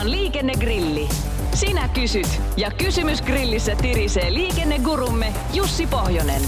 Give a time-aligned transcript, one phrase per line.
[0.00, 1.08] Radionovan liikennegrilli.
[1.54, 6.42] Sinä kysyt ja kysymys grillissä tirisee liikennegurumme Jussi Pohjonen.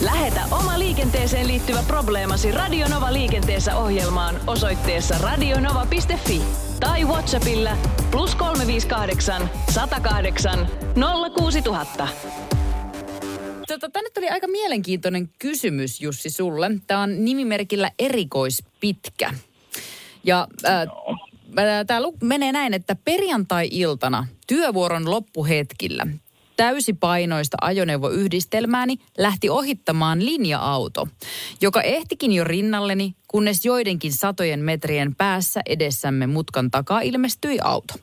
[0.00, 6.42] Lähetä oma liikenteeseen liittyvä probleemasi Radionova liikenteessä ohjelmaan osoitteessa radionova.fi
[6.80, 7.76] tai Whatsappilla
[8.10, 10.68] plus 358 108
[11.36, 12.08] 06000.
[13.68, 16.70] Tota, tänne tuli aika mielenkiintoinen kysymys Jussi sulle.
[16.86, 19.34] Tämä on nimimerkillä erikoispitkä.
[20.24, 20.86] Ja äh,
[21.86, 26.06] tämä menee näin, että perjantai-iltana työvuoron loppuhetkillä
[26.60, 31.08] täysipainoista ajoneuvoyhdistelmääni lähti ohittamaan linja-auto,
[31.60, 37.94] joka ehtikin jo rinnalleni, kunnes joidenkin satojen metrien päässä edessämme mutkan takaa ilmestyi auto.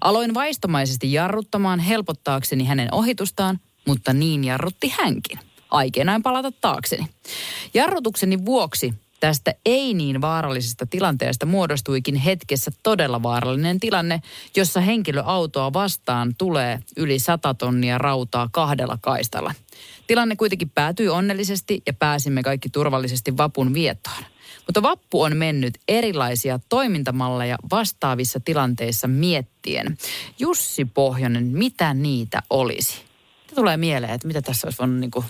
[0.00, 5.38] Aloin vaistomaisesti jarruttamaan helpottaakseni hänen ohitustaan, mutta niin jarrutti hänkin.
[5.70, 7.06] Aikeenain palata taakseni.
[7.74, 14.20] Jarrutukseni vuoksi Tästä ei niin vaarallisesta tilanteesta muodostuikin hetkessä todella vaarallinen tilanne,
[14.56, 19.54] jossa henkilöautoa vastaan tulee yli 100 tonnia rautaa kahdella kaistalla.
[20.06, 24.24] Tilanne kuitenkin päätyi onnellisesti ja pääsimme kaikki turvallisesti vapun viettoon.
[24.66, 29.98] Mutta vappu on mennyt erilaisia toimintamalleja vastaavissa tilanteissa miettien.
[30.38, 33.02] Jussi Pohjonen, mitä niitä olisi?
[33.42, 35.24] Mitä tulee mieleen, että mitä tässä olisi voinut niin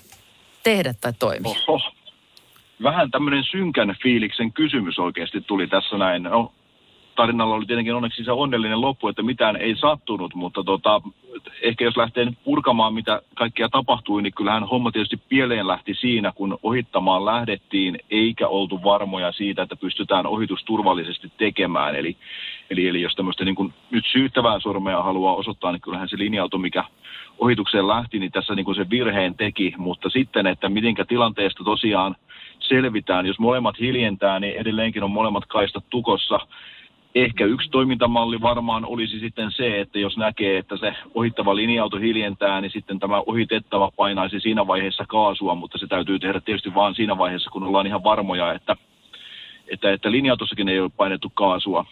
[0.62, 1.58] tehdä tai toimia?
[1.68, 1.80] Oho
[2.82, 6.22] vähän tämmöinen synkän fiiliksen kysymys oikeasti tuli tässä näin.
[6.22, 6.52] No,
[7.16, 11.00] tarinalla oli tietenkin onneksi se onnellinen loppu, että mitään ei sattunut, mutta tota,
[11.62, 16.32] ehkä jos lähtee nyt purkamaan, mitä kaikkea tapahtui, niin kyllähän homma tietysti pieleen lähti siinä,
[16.32, 21.96] kun ohittamaan lähdettiin, eikä oltu varmoja siitä, että pystytään ohitus turvallisesti tekemään.
[21.96, 22.16] Eli,
[22.70, 26.58] eli, eli jos tämmöistä niin kuin nyt syyttävää sormea haluaa osoittaa, niin kyllähän se linja-auto,
[26.58, 26.84] mikä
[27.38, 32.16] ohitukseen lähti, niin tässä niin kuin se virheen teki, mutta sitten, että mitenkä tilanteesta tosiaan
[32.60, 33.26] selvitään.
[33.26, 36.38] Jos molemmat hiljentää, niin edelleenkin on molemmat kaistat tukossa.
[37.14, 42.60] Ehkä yksi toimintamalli varmaan olisi sitten se, että jos näkee, että se ohittava linja-auto hiljentää,
[42.60, 47.18] niin sitten tämä ohitettava painaisi siinä vaiheessa kaasua, mutta se täytyy tehdä tietysti vain siinä
[47.18, 48.76] vaiheessa, kun ollaan ihan varmoja, että,
[49.68, 51.84] että, että linja-autossakin ei ole painettu kaasua.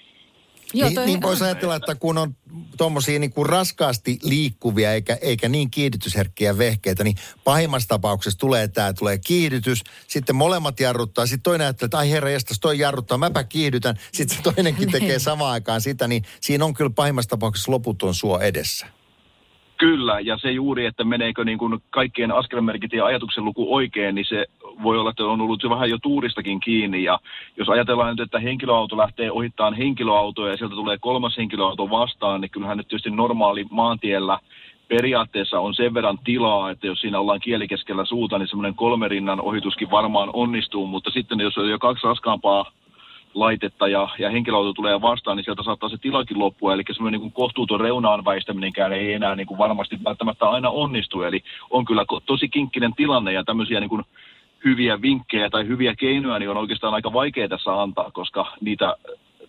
[0.74, 2.34] Joo, niin, niin voisi ajatella, että kun on
[2.76, 8.92] tuommoisia niin kuin raskaasti liikkuvia eikä, eikä niin kiihdytysherkkiä vehkeitä, niin pahimmassa tapauksessa tulee tämä,
[8.92, 13.44] tulee kiihdytys, sitten molemmat jarruttaa, sitten toinen ajattelee, että ai herra jästäs, toi jarruttaa, mäpä
[13.44, 15.20] kiihdytän, sitten se toinenkin tekee niin.
[15.20, 18.86] samaan aikaan sitä, niin siinä on kyllä pahimmassa tapauksessa loputon suo edessä.
[19.84, 24.24] Kyllä, ja se juuri, että meneekö niin kuin kaikkien askelmerkit ja ajatuksen luku oikein, niin
[24.28, 24.46] se
[24.82, 27.02] voi olla, että on ollut jo vähän jo tuuristakin kiinni.
[27.02, 27.18] Ja
[27.56, 32.50] jos ajatellaan nyt, että henkilöauto lähtee ohittaan henkilöautoa ja sieltä tulee kolmas henkilöauto vastaan, niin
[32.50, 34.38] kyllähän nyt tietysti normaali maantiellä
[34.88, 39.90] periaatteessa on sen verran tilaa, että jos siinä ollaan kielikeskellä suuta, niin semmoinen kolmerinnan ohituskin
[39.90, 42.72] varmaan onnistuu, mutta sitten jos on jo kaksi raskaampaa
[43.34, 46.74] laitetta ja, ja henkilöauto tulee vastaan, niin sieltä saattaa se tilakin loppua.
[46.74, 51.22] Eli semmoinen niin kohtuuton reunaan väistäminenkään ei enää niin kuin varmasti välttämättä aina onnistu.
[51.22, 54.02] Eli on kyllä tosi kinkkinen tilanne ja tämmöisiä niin kuin
[54.64, 58.96] hyviä vinkkejä tai hyviä keinoja niin on oikeastaan aika vaikea tässä antaa, koska niitä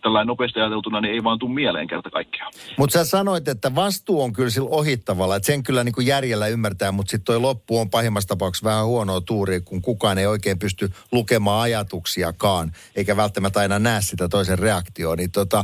[0.06, 2.54] tällainen nopeasti ajateltuna niin ei vaan tule mieleen kerta kaikkiaan.
[2.78, 6.48] Mutta sä sanoit, että vastuu on kyllä sillä ohittavalla, että sen kyllä niin kuin järjellä
[6.48, 10.60] ymmärtää, mutta sitten toi loppu on pahimmassa tapauksessa vähän huonoa tuuria, kun kukaan ei oikein
[10.60, 15.18] pysty lukemaan ajatuksiakaan, eikä välttämättä aina näe sitä toisen reaktioon.
[15.18, 15.64] Niin tota,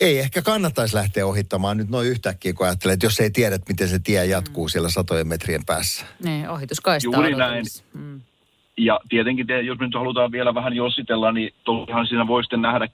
[0.00, 3.88] ei ehkä kannattaisi lähteä ohittamaan nyt noin yhtäkkiä, kun ajattelee, että jos ei tiedä, miten
[3.88, 4.68] se tie jatkuu mm.
[4.68, 6.04] siellä satojen metrien päässä.
[6.22, 7.64] Niin, ohituskaista Juuri näin.
[7.94, 8.20] Mm.
[8.78, 12.88] Ja tietenkin, jos me nyt halutaan vielä vähän jossitella, niin toihan siinä voi sitten nähdä,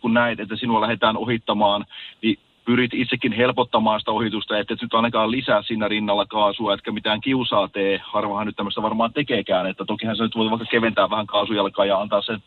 [0.00, 1.84] kun näet, että sinua lähdetään ohittamaan,
[2.22, 6.92] niin pyrit itsekin helpottamaan sitä ohitusta, että et nyt ainakaan lisää siinä rinnalla kaasua, etkä
[6.92, 8.00] mitään kiusaa tee.
[8.04, 12.00] Harvahan nyt tämmöistä varmaan tekeekään, että tokihan se nyt voi vaikka keventää vähän kaasujalkaa ja
[12.00, 12.42] antaa sen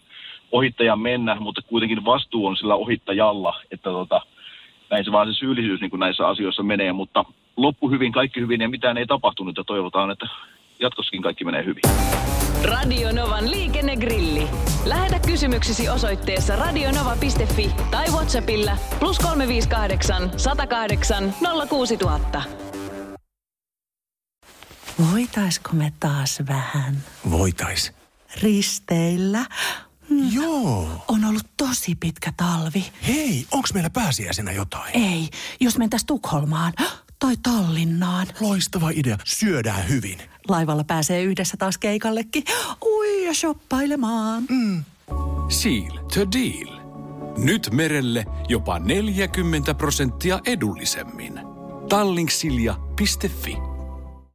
[0.51, 4.21] ohittajan mennä, mutta kuitenkin vastuu on sillä ohittajalla, että tota,
[4.89, 7.25] näin se vaan se syyllisyys niin kuin näissä asioissa menee, mutta
[7.57, 10.27] loppu hyvin, kaikki hyvin ja mitään ei tapahtunut ja toivotaan, että
[10.79, 11.83] jatkossakin kaikki menee hyvin.
[12.63, 14.49] Radio Novan liikennegrilli.
[14.85, 21.33] Lähetä kysymyksesi osoitteessa radionova.fi tai Whatsappilla plus 358 108
[21.69, 22.41] 06000.
[25.11, 27.03] Voitaisko me taas vähän?
[27.31, 27.91] Voitais.
[28.41, 29.45] Risteillä?
[30.31, 31.05] Joo.
[31.07, 32.91] On ollut tosi pitkä talvi.
[33.07, 34.91] Hei, onks meillä pääsiäisenä jotain?
[34.93, 35.29] Ei,
[35.59, 36.73] jos mentäis Tukholmaan
[37.19, 38.27] tai Tallinnaan.
[38.39, 39.17] Loistava idea.
[39.25, 40.30] Syödään hyvin.
[40.47, 42.43] Laivalla pääsee yhdessä taas keikallekin.
[42.85, 44.43] Ui ja shoppailemaan.
[44.49, 44.83] Mm.
[45.49, 46.81] Seal to deal.
[47.37, 51.39] Nyt merelle jopa 40 prosenttia edullisemmin.
[51.89, 53.70] Tallingsilja.fi